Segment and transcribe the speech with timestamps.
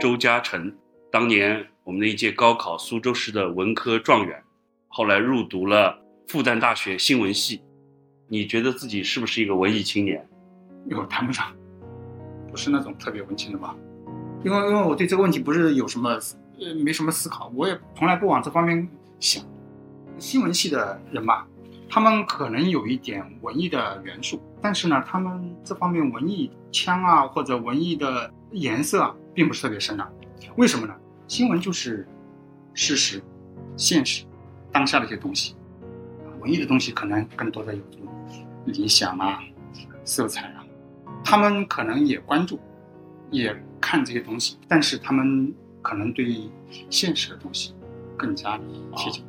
[0.00, 0.72] 周嘉诚，
[1.10, 4.42] 当年我们的一届高考苏州市的文科状元，
[4.86, 5.98] 后来入读了
[6.28, 7.60] 复旦大学新闻系。
[8.28, 10.26] 你觉得自己是不是一个文艺青年？
[10.86, 11.52] 哟，谈不上，
[12.50, 13.74] 不是那种特别文青的吧？
[14.44, 16.18] 因为因为我对这个问题不是有什么
[16.58, 18.88] 呃没什么思考，我也从来不往这方面
[19.20, 19.44] 想。
[20.18, 21.46] 新闻系的人吧，
[21.88, 29.14] 他们可能有一点文艺的元素，但是呢，他们这方面文艺腔啊或者文艺的颜色啊。
[29.34, 30.04] 并不是特别深的，
[30.56, 30.92] 为什么呢？
[31.28, 32.04] 新闻就是
[32.74, 33.22] 事实、
[33.76, 34.24] 现实、
[34.72, 35.54] 当下的一些东西，
[36.40, 38.08] 文艺的东西可能更多的有这种
[38.64, 39.40] 理想啊、
[40.04, 40.52] 色彩，
[41.24, 42.58] 他们可能也关注、
[43.30, 45.52] 也看这些东西，但是他们
[45.82, 46.50] 可能对
[46.90, 47.74] 现实的东西
[48.16, 48.58] 更加
[48.96, 49.24] 贴近。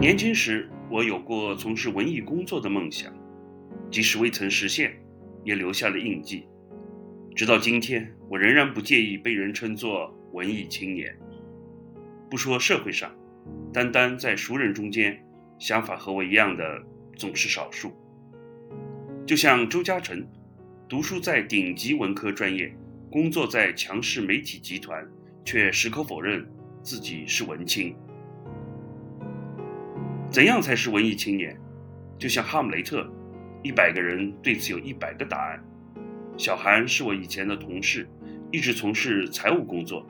[0.00, 3.12] 年轻时，我有过从事文艺工作的梦想。
[3.90, 4.90] 即使未曾实现，
[5.44, 6.46] 也留下了印记。
[7.36, 11.14] 直到今天，我仍然不介意被人称作文艺青年。
[12.30, 13.14] 不说社会上，
[13.72, 15.22] 单单在熟人中间，
[15.62, 16.82] 想法和我一样的
[17.14, 17.92] 总是少数。
[19.24, 20.26] 就像周嘉诚，
[20.88, 22.74] 读书在顶级文科专业，
[23.08, 25.06] 工作在强势媒体集团，
[25.44, 26.44] 却矢口否认
[26.82, 27.94] 自己是文青。
[30.32, 31.56] 怎样才是文艺青年？
[32.18, 33.08] 就像哈姆雷特。
[33.62, 35.62] 一百个人对此有一百个答案。
[36.36, 38.08] 小韩是我以前的同事，
[38.50, 40.04] 一直从事财务工作。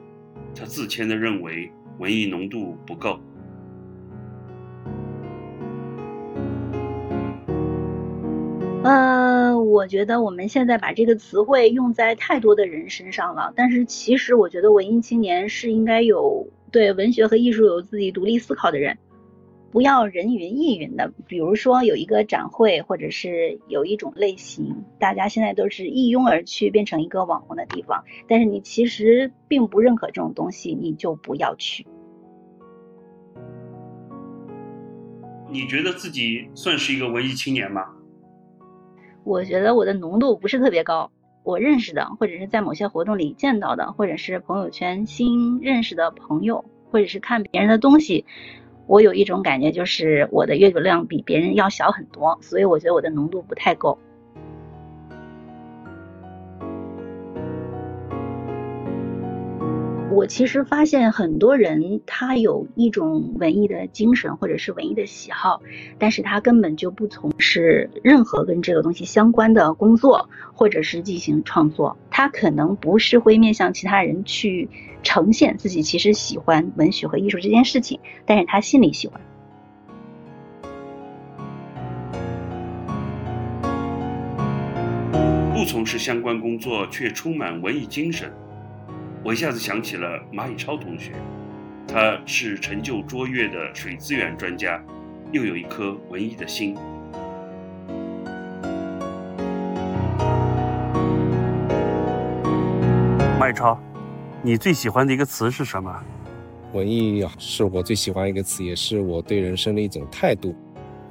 [0.55, 3.21] 他自谦地认为文艺浓度不够。
[9.73, 13.53] 我觉得我们现在把这个词汇用在太多的人身上了。
[13.57, 18.99] 但是其实我觉得文艺青年是应该有对文学和艺术有自己独立思考的人。
[19.71, 28.05] 不要人云亦云的，比如说有一个展会，或者是有一种类型，大家现在都是一拥而去，变成一个网红的地方。
[28.29, 31.87] 但是你其实并不认可这种东西，你就不要去。
[35.51, 37.97] 你觉得自己算是一个文艺青年吗？
[39.25, 41.11] 我觉得我的浓度不是特别高。
[41.45, 48.25] 我认识的，或者是在某些活动里见到的，或者是朋友圈新认识的朋友，或者是看别人的东西。
[48.87, 53.99] 我有一种感觉，就是我的阅读量比别人要小很多，所以我觉得我的浓度不太够。
[60.13, 65.63] 我其实发现很多人他有一种文艺的精神或者是文艺的喜好，
[65.99, 71.97] 但是他根本就不从事任何跟这个东西相关的工作，或者是进行创作。
[72.11, 74.69] 他可能不是会面向其他人去
[75.03, 79.19] 呈现自己其实喜欢文学和艺术这件事情，但是他心里喜欢。
[85.55, 88.31] 不从事相关工作却充满文艺精神。
[89.25, 91.13] 我一下子想起了马以超同学，
[91.87, 94.83] 他是成就卓越的水资源专家，
[95.31, 96.75] 又有一颗文艺的心。
[103.39, 103.79] 马以超，
[104.43, 106.03] 你最喜欢的一个词是什么？
[106.73, 110.53] 文艺啊，是我最喜欢一个词，也是我对人生的一种态度。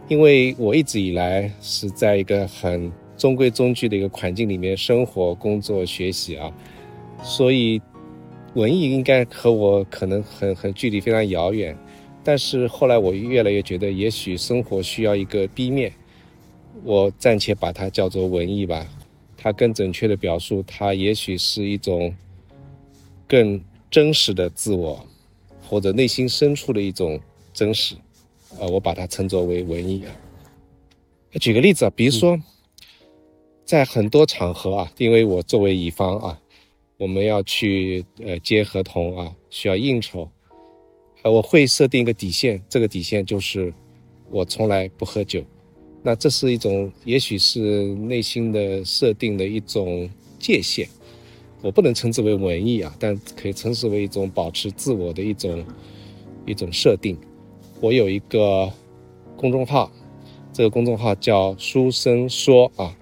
[0.10, 6.52] 因为我一直以来是在一个很中规中矩的一个环境里面生活、工作、学习啊，
[7.24, 7.82] 所以。
[8.54, 11.78] 文艺应该和我可能很很距离非常遥远，
[12.22, 15.94] 但是后来我越来越觉得，也许生活需要一个 B 面，
[16.84, 18.86] 我暂且把它叫做文艺吧。
[19.38, 22.14] 它更准确的表述，它也许是一种
[23.26, 23.60] 更
[23.90, 25.04] 真实的自我，
[25.68, 27.20] 或者内心深处的一种
[27.54, 27.96] 真实。
[28.60, 30.12] 呃，我把它称作为文艺啊。
[31.40, 32.38] 举个例子啊，比如说，
[33.64, 36.41] 在很多场合啊，因为我作为乙方啊。
[37.02, 40.30] 我们要去呃接合同啊，需要应酬，
[41.24, 43.74] 呃，我会设定一个底线，这个底线就是
[44.30, 45.44] 我从来不喝酒。
[46.04, 50.08] 那这是一种，也许是内心的设定的一种
[50.38, 50.88] 界限，
[51.64, 55.66] 我不能称之为文艺啊，但可以称之为一种保持自我的一种
[56.46, 57.18] 一种设定。
[57.80, 58.72] 我有一个
[59.36, 59.92] 公众号，
[60.54, 62.96] 这个公众号叫书生说啊。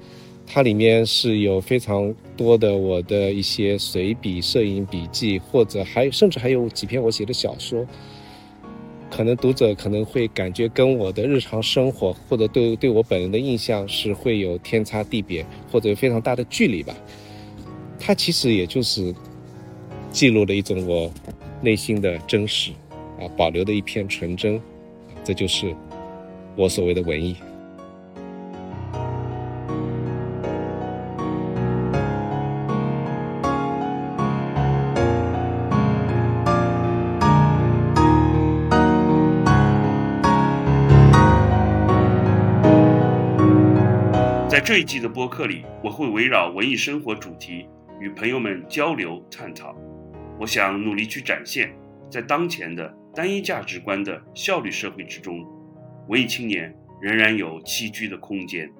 [0.51, 7.85] 它里面是有非常多的我的一些随笔、摄影笔记，或者还甚至还有几篇我写的小说。
[9.11, 16.95] 可能读者可能会感觉跟我的日常生活或者对对我本人的印象是会有天差地别或者有非常大的距离吧。
[17.99, 19.13] 它其实也就是
[20.11, 21.11] 记录了一种我
[21.61, 22.71] 内心的真实
[23.19, 24.59] 啊，保留的一片纯真，
[25.23, 25.75] 这就是
[26.55, 27.35] 我所谓的文艺。
[44.69, 47.67] 这一季的播客里，我会围绕文艺生活主题
[47.99, 49.75] 与朋友们交流探讨。
[50.39, 51.75] 我想努力去展现，
[52.07, 55.43] 在当前的单一价值观的效率社会之中，
[56.07, 56.71] 文艺青年
[57.01, 58.71] 仍然有栖居的空间。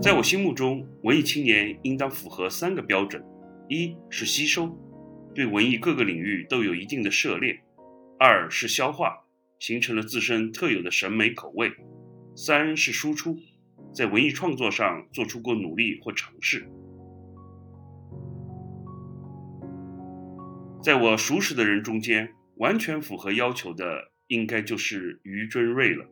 [0.00, 3.20] 在我心目中，文艺青年应当符合三个标准：
[3.68, 4.72] 一是吸收。
[5.34, 7.62] 对文艺各个领域都有一定的涉猎，
[8.18, 9.24] 二是消化，
[9.58, 11.70] 形成了自身特有的审美口味；
[12.34, 13.36] 三是输出，
[13.94, 16.68] 在文艺创作上做出过努力或尝试。
[20.82, 26.06] 在我熟识的人中间，完全符合要求的，应该就是于尊瑞了。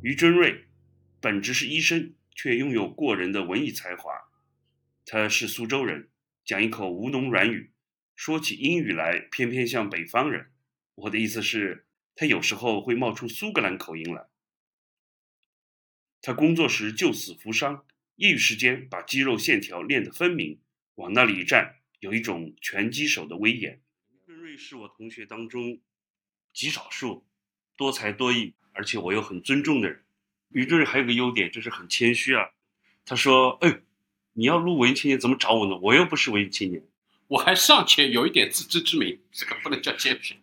[0.00, 0.64] 于尊瑞
[1.20, 4.12] 本职是医生，却拥有过人的文艺才华。
[5.10, 6.10] 他是苏州人，
[6.44, 7.72] 讲一口吴侬软语，
[8.14, 10.52] 说起英语来偏偏像北方人。
[10.96, 14.26] 我的意思是，他有时候会冒出苏格兰口音来。
[16.20, 20.60] 他工作时救死扶伤，业余时间把肌肉线条练得分明，
[20.96, 23.80] 往那里一站，有一种拳击手的威严。
[24.26, 25.80] 于瑞是我同学当中
[26.52, 27.26] 极少数
[27.76, 30.04] 多才多艺，而且我又很尊重的人。
[30.50, 32.50] 于瑞还有个优点，就是很谦虚啊。
[33.06, 33.80] 他说：“哎。”
[34.38, 35.76] 你要录文艺青年怎么找我呢？
[35.82, 36.80] 我又不是文艺青年，
[37.26, 40.36] 我还尚且有一点自知之明，这个不能叫谦虚，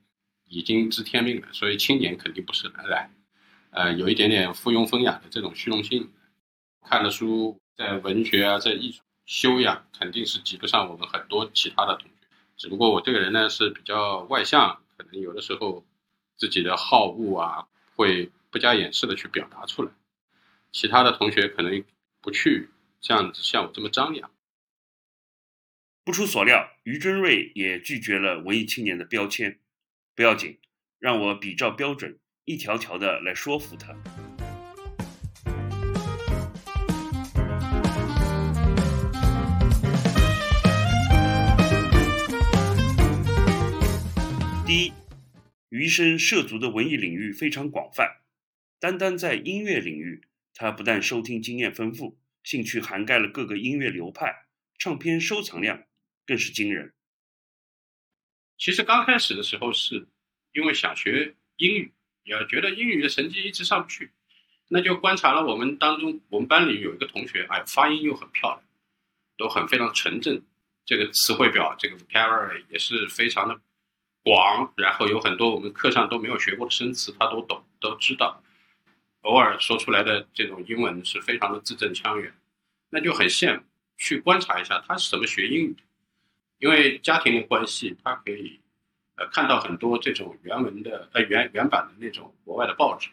[0.50, 1.48] 已经知天命了。
[1.54, 3.10] 所以青年肯定不是来，
[3.70, 6.12] 呃，有一点点附庸风雅的这种虚荣心。
[6.82, 12.28] 看的书在文学啊，在艺术修养肯定是及不上我们很多其他的同学。
[12.58, 15.86] 只不过我这个人呢是比较外向，可能有的时候
[16.36, 17.66] 自己的好恶啊
[17.96, 19.92] 会不加掩饰的去表达出来，
[20.74, 21.82] 其他的同学可能
[22.20, 22.68] 不去。
[23.08, 24.32] 这样子像我这么张扬，
[26.04, 29.60] 不出所料，于真瑞也拒绝了文艺青年的标签。
[30.16, 30.58] 不要紧，
[30.98, 33.94] 让我比照标准，一条条的来说服他。
[44.66, 44.94] 第一，
[45.70, 48.22] 余生涉足的文艺领域非常广泛，
[48.80, 50.24] 单单在音乐领域，
[50.56, 52.18] 他不但收听经验丰富。
[52.46, 54.46] 兴趣涵盖了各个音乐流派，
[54.78, 55.84] 唱片收藏量
[56.28, 56.94] 更是惊人。
[58.58, 60.08] 其实刚开始的时候是
[60.54, 61.92] 因为想学英语，
[62.24, 64.12] 也觉得英语的成绩一直上不去，
[64.68, 68.64] 那就观察了我们当中，我们班里有一个同学，哎，发音又很漂亮，
[69.38, 70.40] 都很非常纯正，
[70.86, 73.60] 这个词汇表这个 vocabulary 也是非常的
[74.24, 78.44] 广，然后有很多我们课上都没有学过的生词，他都懂，都知道。
[79.26, 82.32] 偶尔说出来的这种英文是非常的字正腔圆，
[82.92, 83.64] 那就很羡慕。
[83.98, 85.76] 去观察一下他是怎么学英语，
[86.60, 88.60] 因为家庭的关系，他可以
[89.16, 93.10] 呃看到很多这种原文的呃原原版的那种国外的报纸，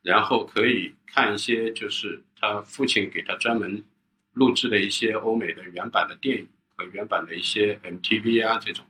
[0.00, 3.84] 然后可以看一些就是他父亲给他专门
[4.32, 8.86] 录制的一些欧美的原版的电影和原版的一些 MTV 啊这种。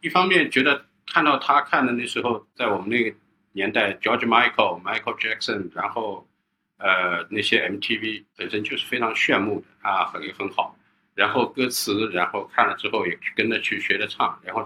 [0.00, 3.16] 一方面觉得看到他看的那时候，在我们那个。
[3.58, 6.28] 年代，George Michael、Michael Jackson，然后，
[6.76, 10.78] 呃，那些 MTV 本身就是非常炫目的啊，很很好。
[11.16, 14.64] 然后歌词，然后看了之后也跟着去学着唱，然后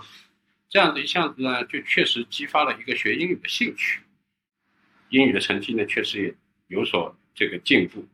[0.68, 4.02] 这样子一下子呢，就确实激发了一个学英语的兴趣。
[5.08, 6.34] 英语的成绩呢，确实也
[6.68, 8.06] 有所这个进步。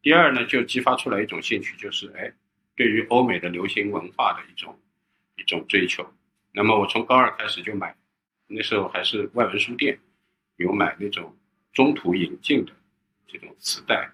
[0.00, 2.32] 第二呢，就激发出来一种兴趣，就是哎，
[2.74, 4.80] 对于欧美的流行文化的一种
[5.36, 6.10] 一种追求。
[6.54, 7.94] 那么我从高二开始就买，
[8.46, 9.98] 那时候还是外文书店。
[10.56, 11.36] 有买那种
[11.72, 12.72] 中途引进的
[13.26, 14.12] 这种磁带，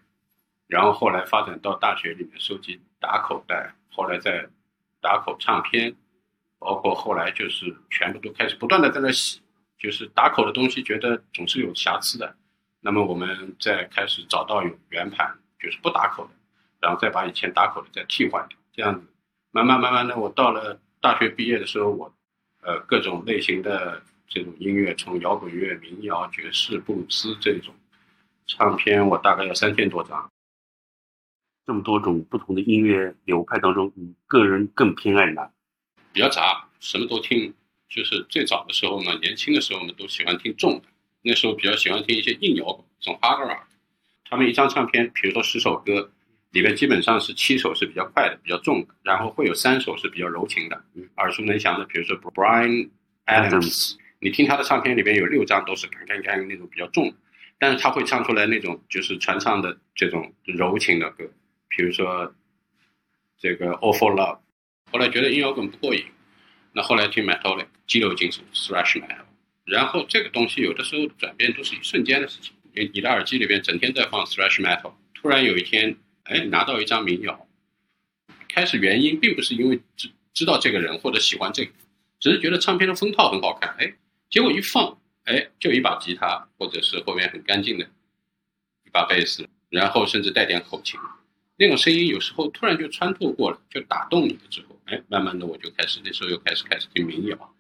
[0.67, 4.49] 然后后来发展到大学里面收集打口袋，后来再
[5.01, 5.95] 打口唱片，
[6.59, 9.43] 包括后来就是全部都开始不断的在那洗，
[9.79, 12.37] 就是打口的东西觉得总是有瑕疵的，
[12.81, 16.31] 那么我们再开始找到有圆盘，就是不打口的，
[16.81, 19.07] 然后再把以前打口的再替换掉，这样子
[19.51, 22.15] 慢慢慢慢的，我到了大学毕业的时候，我
[22.63, 24.01] 呃各种类型的。
[24.29, 27.75] 这种音乐从摇滚乐、民谣、爵士、布鲁斯这种，
[28.47, 30.31] 唱片我大概有三千多张。
[31.67, 35.51] 这么多种不同的音乐流派当中，你个人更偏爱哪？
[36.13, 37.55] 比较杂，什么都听。
[37.89, 40.83] 就是最早的时候呢，年轻的时候呢，都喜欢听重的。
[41.23, 43.63] 那时候比较喜欢听一些硬摇滚，这种 hard rock。
[44.29, 46.11] 他们一张唱片，比如说十首歌，
[46.51, 50.85] 里面基本上是七首是比较快的、比较重的，然后会有三首是比较柔情的、
[51.17, 51.85] 耳熟能详的。
[51.87, 52.91] 比如说 Brian
[53.25, 57.15] Adams，你听他的唱片里边有六张都是干干干那种比较重，
[57.59, 61.31] 但是他会唱出来那种就是传唱的这种柔情的歌，
[61.69, 62.35] 比如说
[63.39, 64.41] 这个 All for Love。
[64.91, 66.05] 后来觉得硬摇滚不过瘾，
[66.73, 69.27] 那后来听 Metallic 激流金属 Thrash Metal。
[69.65, 72.55] 然后这个东西有的时候转变都是一瞬间的事情。
[72.73, 77.47] 你你的耳机里边整天在放 Thrash Metal，突然有一天，哎，拿到一张民谣，
[78.49, 81.73] 开始原因并不是因为知知道这个人或者喜欢这个，
[82.19, 83.93] 只是觉得唱片的封套很好看，哎，
[84.31, 87.85] 结果一放，哎，就一把吉他，或者是后面很干净的
[88.85, 90.99] 一把贝斯，然后甚至带点口琴，
[91.57, 97.55] 那种声音有时候突然就穿透过了，就打动你了之后，哎，慢慢的我就开始那时候又开始开始听民谣。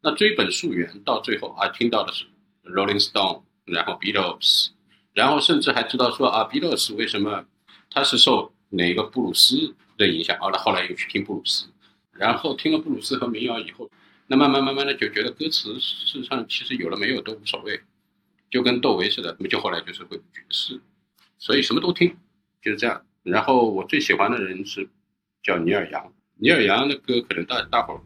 [0.00, 2.26] 那追本溯源，到最后啊，听到的是
[2.64, 4.68] Rolling Stone，然后 Beatles，
[5.12, 7.46] 然后甚至还知道说啊，Beatles 为什么
[7.90, 10.36] 他是受哪个布鲁斯的影响？
[10.38, 11.66] 啊，那后来又去听布鲁斯，
[12.12, 13.90] 然后听了布鲁斯和民谣以后，
[14.26, 17.80] 那慢慢慢慢的就觉得歌词事实上其实有了没有都无所谓，
[18.50, 20.80] 就跟窦唯似的，那么就后来就是会爵士，
[21.38, 22.16] 所以什么都听，
[22.62, 23.04] 就是这样。
[23.22, 24.88] 然后我最喜欢的人是
[25.42, 28.00] 叫尼尔杨，尼尔杨的歌可能大大伙儿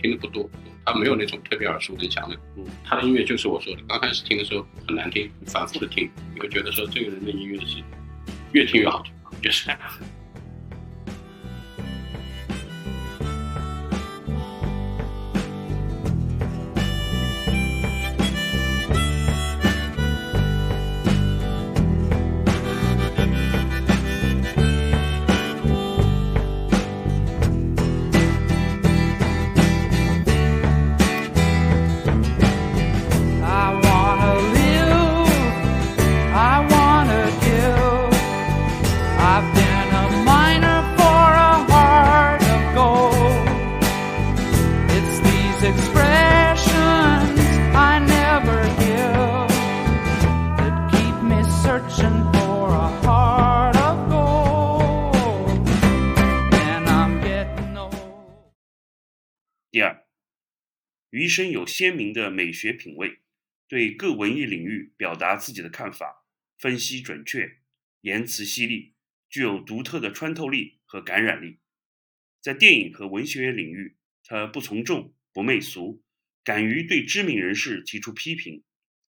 [0.00, 0.48] 听的不多。
[0.86, 2.38] 他没有那种特别耳熟能详的，
[2.84, 7.82] 他的音乐就是我说的，刚开始听的时候很难听，反复的听，你会觉得说这个人的音乐是
[8.52, 9.80] 越听越好听，就是这样。
[61.24, 63.20] 余生有鲜明的美学品味，
[63.66, 66.26] 对各文艺领域表达自己的看法，
[66.58, 67.60] 分析准确，
[68.02, 68.92] 言辞犀利，
[69.30, 71.60] 具有独特的穿透力和感染力。
[72.42, 76.02] 在电影和文学领域，他不从众，不媚俗，
[76.44, 78.62] 敢于对知名人士提出批评，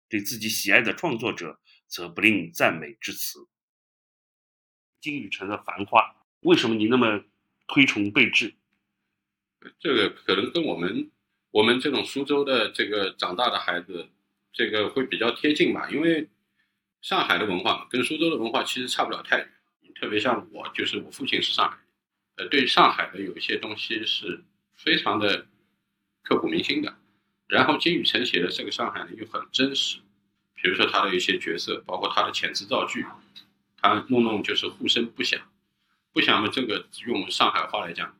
[0.08, 3.48] 对自己喜爱的创作者则不吝赞美之词。
[5.00, 6.00] 金宇澄的《繁花》，
[6.48, 7.24] 为什么你那么
[7.66, 8.54] 推崇备至？
[9.80, 11.10] 这个可能跟我们。
[11.54, 14.08] 我们这种苏州的这个长大的孩子，
[14.52, 15.88] 这个会比较贴近吧？
[15.88, 16.28] 因为
[17.00, 19.48] 上海的文化跟苏州的文化其实差不了太远。
[19.94, 21.84] 特别像我，就是我父亲是上海人，
[22.38, 24.42] 呃，对上海的有一些东西是
[24.74, 25.46] 非常的
[26.24, 26.92] 刻骨铭心的。
[27.46, 29.98] 然后金宇澄写的这个上海呢又很真实，
[30.56, 33.06] 比如说他的一些角色，包括他的遣词造句，
[33.80, 35.40] 他弄弄就是互声不响，
[36.12, 38.18] 不响嘛，这个用上海话来讲，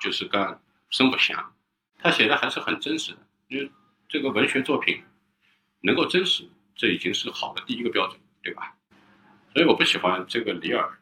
[0.00, 1.52] 就是干声不响。
[1.98, 3.70] 他写的还是很真实的，因为
[4.08, 5.02] 这个文学作品
[5.80, 8.76] 能够真实，这已经是好的第一个标准，对吧？
[9.52, 10.98] 所以我不喜欢这个李尔，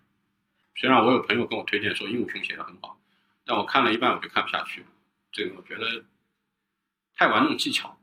[0.77, 2.99] 虽然我有朋友跟我推荐说鹦鹉雄写的很好，
[3.45, 4.87] 但我看了一半我就看不下去了。
[5.33, 6.05] 这个我觉得
[7.17, 7.99] 太玩弄技巧，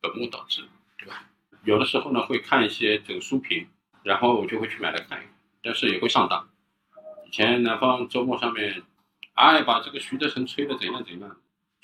[0.00, 0.66] 本末倒置，
[0.98, 1.24] 对吧？
[1.64, 3.68] 有的时候呢会看一些这个书评，
[4.02, 6.48] 然后我就会去买来看一看，但是也会上当。
[7.26, 8.82] 以前南方周末上面，
[9.34, 11.36] 哎，把这个徐德成吹的怎样怎样。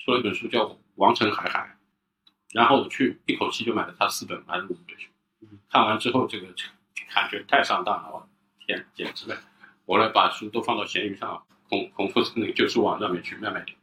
[0.07, 0.63] 出了一本书叫
[0.95, 1.59] 《王城海海》，
[2.53, 5.09] 然后我去一口气就买了他四本还是五本书，
[5.69, 6.47] 看完之后这个
[7.13, 8.29] 感觉太上当了，我
[8.65, 9.37] 天，简直了！
[9.85, 13.75] 我来把书都放到闲鱼上，孔孔夫子那个旧书网上面去卖卖掉，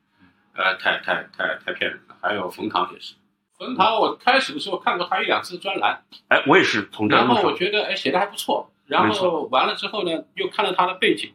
[0.55, 2.17] 呃，太太太太骗人了。
[2.23, 3.17] 还有冯唐也是，
[3.59, 11.35] 冯唐我开始的时候看过他一两次专栏，哎，我也是从这然后我觉得哎写的还不错，然后完了之后呢，又看了他的背景，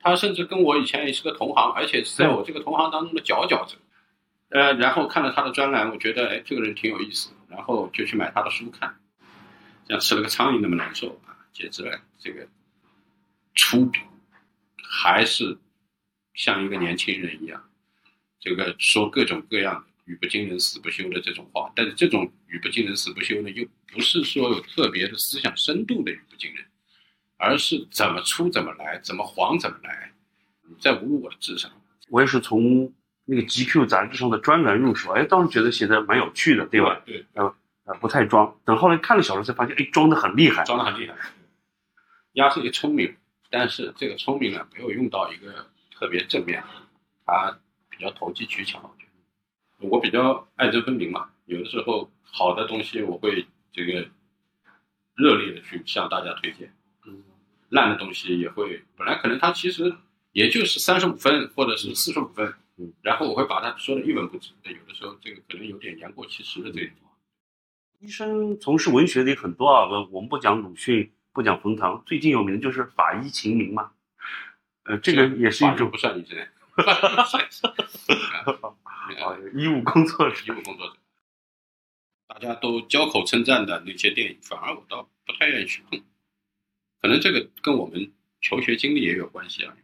[0.00, 3.76] 他甚至跟我以前也是个同行，而且是在我这个同行当中的佼佼者。
[4.48, 8.98] 呃，然后看了他的专栏，我觉得哎，这个人挺有意思，然后就去买他的书看，
[9.88, 12.00] 像吃了个苍蝇那么难受啊，简直了！
[12.18, 12.46] 这个
[13.56, 14.00] 粗鄙，
[14.82, 15.58] 还是
[16.34, 17.68] 像一个年轻人一样，
[18.38, 26.64] 这个说各种各样的语不惊人死不休的这种话，但是这种语不惊人死不休呢，又不是说有特别的思想深度的语不惊人，
[27.36, 30.12] 而是怎么出怎么来，怎么黄怎么来，
[30.62, 31.70] 你在侮辱我的智商。
[32.08, 32.92] 我也是从
[33.26, 37.00] 那个 GQ 杂志上的专栏入手，哎，当时觉得写的蛮有趣的，对吧？
[37.04, 38.56] 对，呃，不太装。
[38.64, 40.64] 等后来看了小说才发现，哎，装的很厉害。
[40.64, 41.14] 装的很厉害。
[42.32, 43.14] 鸭是一个聪明，
[43.50, 46.62] 但是这个聪明呢，没有用到一个特别正面，
[47.24, 48.78] 他比较投机取巧。
[48.80, 54.06] 我觉得我比较爱憎分明嘛，有的时候好的东西我会这个
[55.14, 56.72] 热烈的去向大家推荐，
[57.06, 57.22] 嗯，
[57.70, 59.94] 烂的东西也会，本来可能它其实
[60.32, 62.54] 也就是三十五分或者是四十五分，嗯，
[63.02, 64.52] 然后我会把他说的一文不值。
[64.64, 66.96] 有的时候这个可能有点言过其实的这一种。
[67.98, 73.92] 医生从事文学的很多啊，我我们不讲鲁迅，不讲冯唐，最近有名的就是法医秦明嘛，
[74.84, 76.38] 呃，这个也是一种不算医生，
[79.16, 80.96] 啊，医务工作者，医务工作者，
[82.26, 86.04] 大家都交口称赞的那些电影，反而我倒不太愿意去碰。
[87.00, 89.74] 可能这个跟我们求学经历也有关系啊，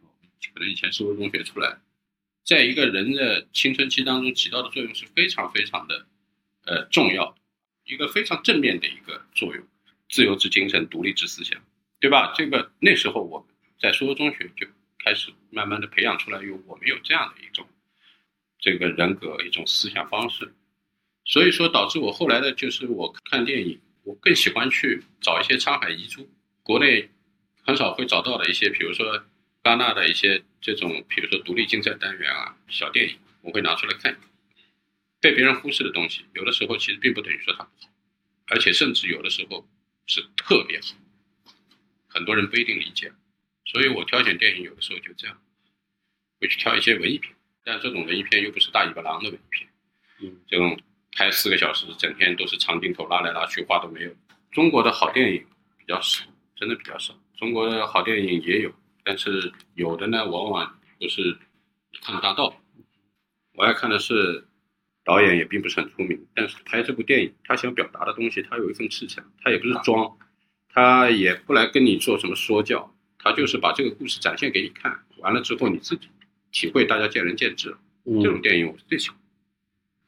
[0.52, 1.78] 可能以前是中学出来，
[2.44, 6.06] 在一个人的青春期当中起到的作用是非常非常的
[6.64, 7.37] 呃重要，
[7.84, 9.64] 一个非常正面的一个作用，
[10.08, 11.62] 自由之精神，独立之思想，
[12.00, 12.32] 对吧？
[12.37, 13.46] 这个那时候我
[13.78, 14.66] 在苏州中学就
[14.99, 17.66] 开始慢慢的培养出来，有我们有这样的一种
[18.58, 20.52] 这个人格，一种思想方式，
[21.25, 26.28] 所以说导致我后来的就是我看电影，我更喜欢去找一些沧海遗珠，
[26.62, 27.08] 国内
[27.64, 29.25] 很少会找到的一些，比如说
[29.62, 34.19] 戛纳的一些这种，比如说独立竞赛单元啊，小电影，我会拿出来看。
[35.21, 37.88] 被别人忽视的东西，有的时候其实并不等于说它不好，
[38.49, 39.69] 而且甚至有的时候
[40.07, 40.97] 是特别好，
[42.09, 43.12] 很多人不一定理解。
[43.64, 45.40] 所以我挑选电影有的时候就这样，
[46.40, 49.71] 会去挑一些文艺片，但这种文艺片又不是大尾巴狼的文艺片，
[50.23, 50.76] 嗯，这种
[51.12, 54.12] 拍四个小时，整天都是长镜头拉来拉去，话都没有。
[54.50, 55.47] 中国的好电影
[55.78, 56.25] 比较少，
[56.57, 57.16] 真的比较少。
[57.37, 61.38] 中国的好电影也有，但是有的呢，往往就是
[62.02, 62.56] 看大道。
[63.55, 64.46] 我爱看的是
[65.05, 70.16] 导演也并不是很出名，但是拍这部电影，他想表达的东西，他有一份赤诚，他也不是装，
[70.68, 76.09] 他也不来跟你做什么说教，他就是把这个故事展现给你看，完了之后你自己
[76.50, 77.77] 体会，大家见仁见智。
[78.05, 79.18] 这种电影我是最喜欢。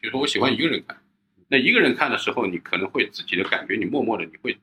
[0.00, 1.02] 比如说我喜欢一个人看，
[1.48, 4.58] 那一个人看的时候，你可能会自己的感觉，你默默的你会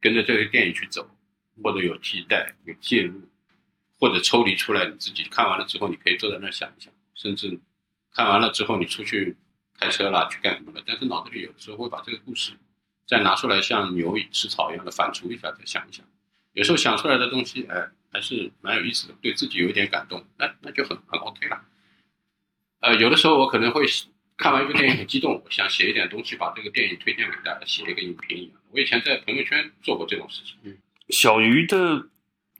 [0.00, 1.08] 跟着这个电影去走，
[1.62, 3.20] 或者有替代、有介入，
[3.98, 7.58] 或者抽离出来，你自己看完了之后，你可以坐在那儿想一想，甚至
[8.12, 9.36] 看完了之后你出去
[9.78, 10.82] 开车啦，去干什么了？
[10.86, 12.52] 但是脑子里有的时候会把这个故事
[13.06, 16.04] 再拿出来，像牛吃草一样的反刍一下，再想一想。
[16.52, 21.62] 有时候想出来的东西，哎，还是蛮有意思的，对自己有一点感动，那那就很很 OK 了。
[22.80, 23.84] 呃，有的时候我可能会
[24.36, 28.52] 看完一部电影很激动，我想写一点东西，把这个电影推荐给大家，写一个影评一样。
[28.70, 30.56] 我以前在朋友圈做过这种事情。
[30.62, 30.76] 嗯
[31.10, 32.08] 小鱼的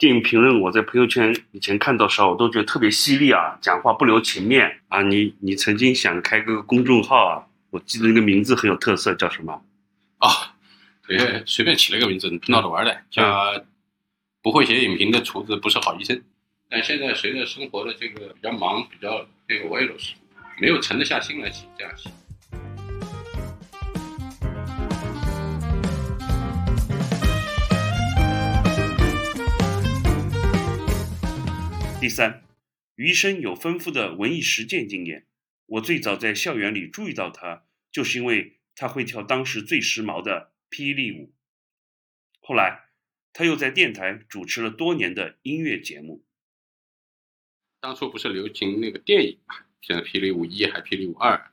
[0.05, 5.01] 电影评论，我在朋友圈以前看到时候，我都觉得特别犀利啊，讲话不留情面啊。
[5.01, 7.47] 你你曾经想开个公众号啊？
[7.71, 9.65] 我记得那个名字很有特色，叫什么？
[10.19, 10.29] 啊，
[11.09, 13.65] 对，随便起了个名字，闹着玩的，叫
[14.43, 16.23] 不会写影评的厨子不是好医生。
[16.69, 20.13] 但现在随着生活的这个比较忙，比较这个我也都是
[20.61, 22.11] 没有沉得下心来写这样写。
[32.05, 32.45] 第三，
[32.97, 35.27] 余生有丰富的文艺实践经验。
[35.65, 41.33] 我最早在校园里注意到他，就是因为他会跳当时最时髦的霹雳舞。
[42.43, 42.91] 后来，
[43.33, 46.23] 他又在电台主持了多年的音乐节目。
[47.81, 51.51] 当初不是流行那个电影嘛，像《霹雳舞一》还《霹雳舞二》，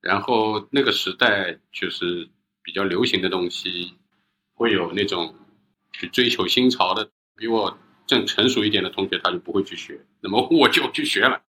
[0.00, 2.28] 然后那个时代就是
[2.62, 3.94] 比较流行的东西，
[4.52, 5.34] 会有那种
[5.92, 11.42] 去追求新潮的，比我正成熟一点的同学他就不会去学，那么我就去学了，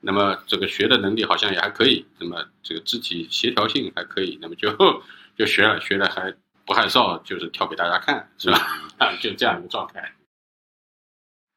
[0.00, 4.70] 那么这个学的能力好像也还可以，那么这个肢体协调性还可以，那么就
[5.36, 6.34] 就学了，学了还
[6.66, 8.58] 不害臊，就是跳给大家看，是吧？
[8.98, 10.14] 啊， 就这样一个状态。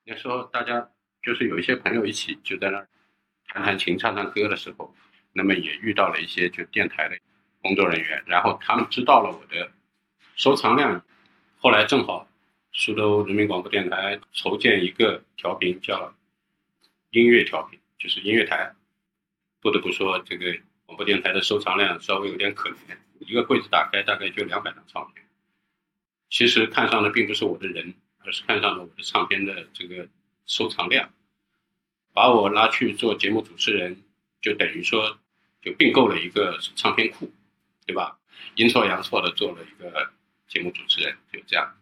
[0.05, 0.89] 那时候大家。
[1.25, 2.89] 就是有一些朋友一起就在那儿
[3.47, 4.93] 弹弹琴、唱唱歌的时候，
[5.31, 7.15] 那么也遇到了一些就电台的
[7.61, 9.71] 工作人员，然后他们知道了我的
[10.35, 11.01] 收藏量，
[11.59, 12.27] 后来正好
[12.73, 16.13] 苏州人民广播电台筹建一个调频叫
[17.11, 18.73] 音乐调频，就是音乐台。
[19.61, 20.53] 不得不说，这个
[20.85, 25.23] 广播电台的收藏量稍微有点可怜，一个柜子打开大概就两百张唱片。
[26.29, 27.93] 其实看上的并不是我的人，
[28.25, 30.07] 而是看上了我的唱片的这个。
[30.45, 31.09] 收藏量，
[32.11, 34.03] 把我拉去做节目主持人，
[34.41, 35.17] 就等于说
[35.61, 37.31] 就并购了一个唱片库，
[37.85, 38.19] 对吧？
[38.55, 40.11] 阴错阳错的做了一个
[40.49, 41.73] 节目主持人，就这样。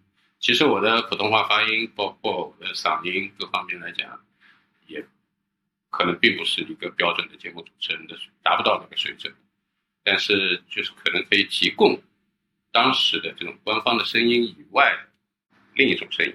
[0.41, 4.19] 其实我的普通话发音，包括我的嗓音各方面来讲，
[4.87, 5.05] 也
[5.91, 9.31] 可能并不是一个标准的节目主持人的，达不到那个水准。
[10.03, 12.01] 但是就是可能可以提供
[12.71, 14.97] 当时的这种官方的声音以外
[15.75, 16.33] 另一种声音，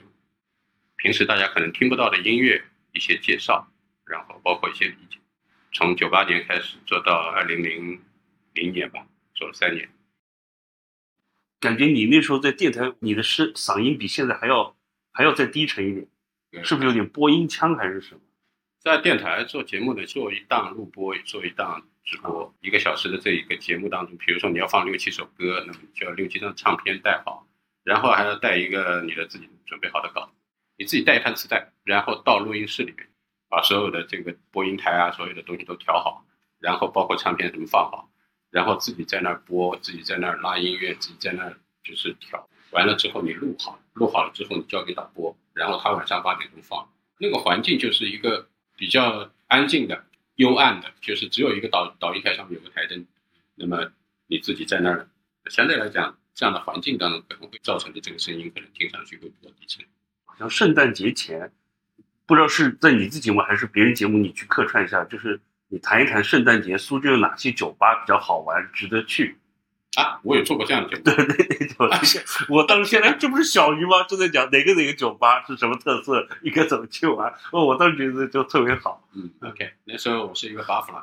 [0.99, 3.67] 平时大家可能听不到的音乐一些介绍，
[4.05, 5.19] 然后包括一些理解。
[5.73, 8.01] 从九八年开始做到二零零
[8.55, 9.91] 零年吧，做了三年。
[11.67, 14.77] 感觉你那时候在电台，你的声嗓音比现在还要
[15.11, 18.21] 还要再低沉一点，是不是有点播音腔还是什么？
[18.79, 27.49] 在电台做节目的，做一档录播，做一档直播，一个小时的这一个节目当中，比如说你要放六七首歌，那么就要六七张唱片带好，
[27.83, 30.31] 然后还要带一个你的自己准备好的稿，
[30.79, 33.09] 你自己带一盘磁带，然后到录音室里面，
[33.49, 36.25] 把所有的这个播音台啊，所有的东西都调好，
[36.61, 38.09] 然后包括唱片什么放好。
[38.57, 42.49] 然后自己在那儿播，自己在那儿拉音乐，自己在那儿就是调。
[42.71, 46.89] 完了之后你录好，录好了之后你交给导播，然后他晚上八点钟放。
[47.19, 53.05] 那个环境就是一个比较安静的、幽暗的，就是只有一个导导音台上面有个台灯。
[53.57, 53.93] 那么
[54.27, 55.07] 你自己在那儿，
[55.51, 59.85] 相对来讲，这样的环境当中可能会造成的这个声音可能听上去会比较低沉。
[60.25, 61.53] 好像圣诞节前，
[62.25, 65.39] 不知道是在你自己节目还是别人节目，你去客串一下，就是。
[65.69, 69.39] 你谈一谈圣诞节苏州有哪些酒吧比较好玩，值得去？
[69.97, 71.03] 啊，我也做过这样的节目。
[71.03, 71.69] 对对对，
[72.51, 74.03] 我当时现在这不是小鱼吗？
[74.07, 77.33] 正在讲哪个哪个酒吧是什么特色，应该怎么去玩。
[77.51, 79.09] 哦，我当时觉得就特别好。
[79.15, 81.03] 嗯，OK，那时候我是一个 buffer，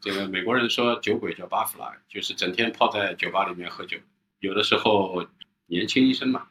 [0.00, 3.98] 这个美国人说酒鬼叫 buffer，就是整天泡在酒吧里面喝酒。
[4.38, 5.26] 有的时候
[5.66, 6.46] 年轻医生嘛，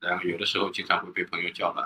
[0.00, 1.82] 然后有的时候经常会被朋友叫来，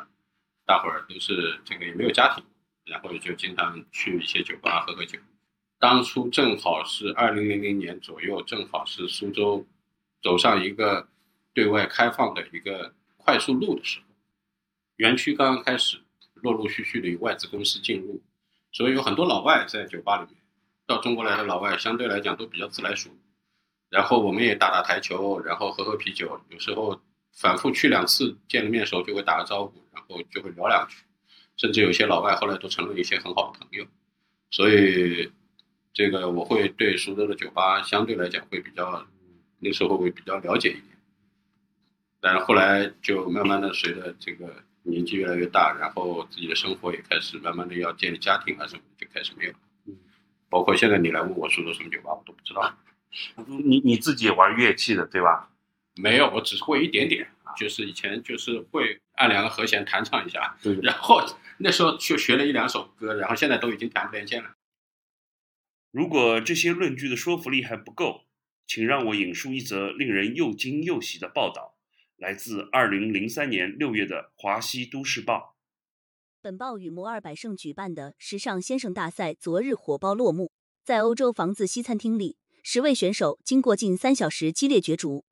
[0.67, 2.43] 大伙儿都是这个也没有家庭。
[2.89, 5.19] 然后就经常去一些酒吧喝喝酒。
[5.79, 9.65] 当初正好是二零零零年左右，正好是苏州
[10.23, 11.09] 走上一个
[11.55, 14.07] 对外开放的一个快速路的时候，
[14.97, 15.99] 园区刚刚开始，
[16.35, 18.21] 陆陆续续的有外资公司进入，
[18.73, 20.35] 所以有很多老外在酒吧里面。
[20.87, 23.11] 到中国来的老外相对来讲都比较自来熟。
[23.91, 27.01] 然后我们也打打台球，然后喝喝啤酒，有时候
[27.33, 30.97] 反复去两次，见了面的时候就会打个招呼，然后就会聊两句。
[31.59, 33.85] 甚至有些老外后来都成了一些很好的朋友，
[34.51, 35.31] 所以
[35.93, 39.07] 这个我会对苏州的酒吧相对来讲会比较
[39.59, 40.85] 那时候会比较了解一点，
[42.21, 49.53] 但是后来就慢慢的随着这个年纪越来越大，然后自己的生活也开始慢慢的要建立家庭啊什么就开始没有，
[49.87, 49.97] 嗯，
[50.49, 52.73] 包括现在你来问我苏州什么酒吧我都不知道，
[53.47, 55.51] 你你自己也玩乐器的对吧？
[56.01, 61.21] 没有，我只是会一点点，就是以前就是会按两个和弦弹唱一下，然后。
[61.61, 64.55] 那时候就学了一两首歌，然后现在都已经弹不连线了。
[65.91, 68.27] 如果这些论据的说服力还不够，
[68.65, 71.75] 请让我引述一则令人又惊又喜的报道，
[72.17, 75.57] 来自二零零三年六月的《华西都市报》。
[76.41, 80.53] 本报与摩尔百盛举办的时尚先生大赛昨日火爆落幕，
[80.85, 85.25] 在欧洲房子西餐厅里，十位选手经过近三小时激烈角逐，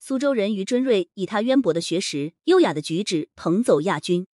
[0.00, 4.26] 苏州人于尊瑞以他渊博的学识、优雅的举止捧走亚军。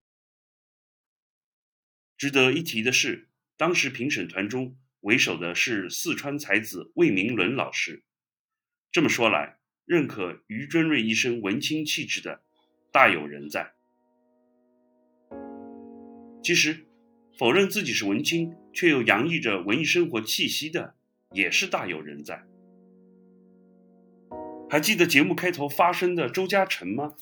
[2.17, 8.05] 值得一提的是，当时评审团中为首的是四川才子魏明伦老师。
[8.93, 12.43] 这么说来，认可于尊瑞一身文青气质的
[12.93, 13.75] 大有人在。
[16.43, 16.87] 其实，
[17.39, 20.95] 否认自己是文青却又洋溢着文艺生活气息的，
[21.33, 22.47] 也是大有人在。
[24.75, 27.13] 还记得节目开头发生的周嘉诚吗？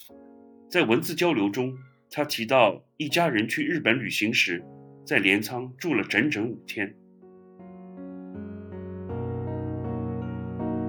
[0.70, 1.76] 在文字交流中，
[2.10, 4.64] 他提到一家人去日本旅行时。
[5.04, 6.96] 在镰仓住了整整五天。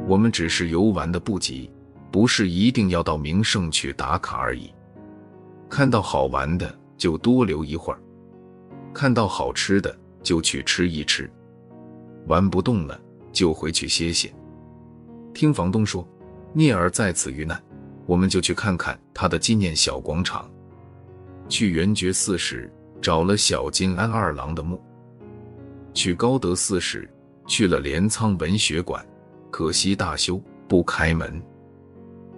[0.07, 1.69] 我们只是游玩的不急，
[2.09, 4.73] 不是一定要到名胜去打卡而已。
[5.69, 7.99] 看到好玩的就多留一会儿，
[8.93, 11.29] 看到好吃的就去吃一吃，
[12.27, 12.97] 玩不动了
[13.33, 14.33] 就回去歇歇。
[15.33, 16.07] 听房东说，
[16.53, 17.61] 聂耳在此遇难，
[18.05, 20.49] 我们就去看看他的纪念小广场。
[21.49, 22.71] 去圆觉寺时。
[23.01, 24.81] 找了小金安二郎的墓，
[25.93, 27.05] 去高德寺时
[27.45, 29.05] 去了镰仓文学馆，
[29.51, 31.43] 可惜大修不开门。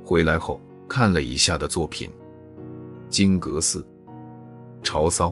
[0.03, 2.09] 回来后看了以下的作品：
[3.09, 3.85] 金阁寺、
[4.81, 5.31] 潮骚、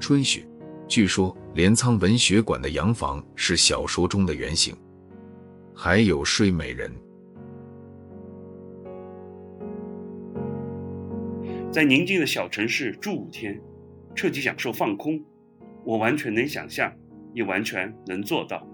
[0.00, 0.44] 春雪。
[0.88, 4.76] 据说镰仓文学馆的洋房是小说中的原型，
[5.72, 6.90] 还有睡美人。
[11.78, 13.56] 在宁静的小城市住五天。
[14.12, 15.22] 彻底享受放空，
[15.84, 16.92] 我完全能想象，
[17.32, 18.66] 也完全能做到。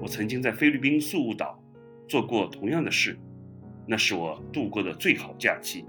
[0.00, 1.60] 我曾经在菲律宾宿务岛
[2.06, 3.18] 做过同样的事，
[3.84, 5.84] 那是我度过的最好假期。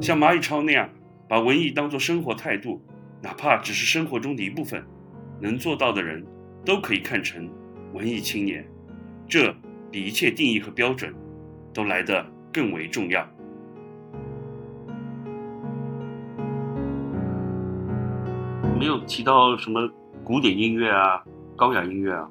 [0.00, 0.88] 像马宇超那样
[1.28, 2.80] 把文艺当作生活态度，
[3.20, 4.82] 哪怕只是生活中的一部分，
[5.42, 6.24] 能做到的人，
[6.64, 7.50] 都可以看成
[7.92, 8.66] 文艺青年。
[9.28, 9.54] 这
[9.90, 11.14] 比一切定义和标准
[11.74, 13.22] 都来得更为重要。
[18.78, 19.86] 没有提到什么
[20.24, 21.22] 古典音乐啊、
[21.54, 22.26] 高雅音乐啊。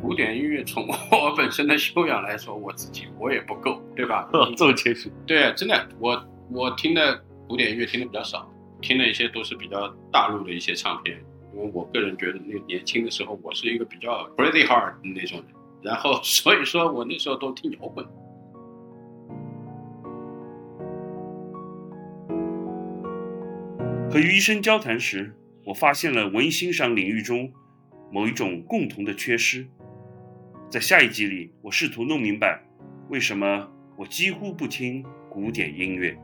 [0.00, 4.28] 古典音乐从我 本身的修养来说，我自己我也不够，对吧？
[4.58, 5.08] 这么谦虚。
[5.24, 11.16] 对，真的，我我听的古典音乐听的比较少，听的一些都是比较大陆的一些唱片。
[11.54, 15.46] 因为我个人觉得，那年轻的时候，我是一个比较 pretty hard 的那种人，
[15.82, 18.04] 然后所以说我那时候都听摇滚。
[24.12, 27.50] 和于医生交谈时，我发现了文艺欣赏领域中
[28.12, 29.66] 某一种共同的缺失。
[30.68, 32.62] 在下一集里，我试图弄明白
[33.08, 36.14] 为什么我几乎不听古典音乐。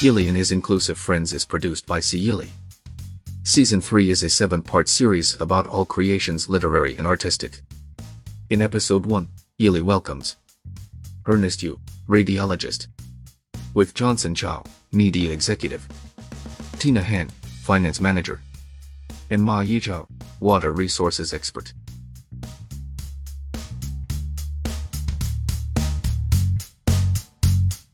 [0.00, 2.30] Ely and His Inclusive Friends is produced by C.
[3.50, 7.62] Season 3 is a seven part series about all creations literary and artistic.
[8.48, 10.36] In episode 1, Yili welcomes
[11.26, 12.86] Ernest Yu, radiologist,
[13.74, 15.84] with Johnson Chow, media executive,
[16.78, 17.28] Tina Han,
[17.62, 18.40] finance manager,
[19.30, 20.06] and Ma Yichao,
[20.38, 21.72] water resources expert.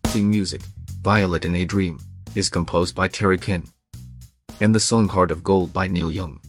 [0.09, 0.61] Theme music,
[1.01, 1.99] Violet in a Dream,
[2.35, 3.67] is composed by Terry Ken
[4.61, 6.41] and the song Heart of Gold by Neil Young.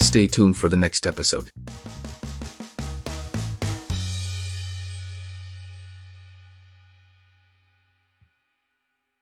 [0.00, 1.50] Stay tuned for the next episode.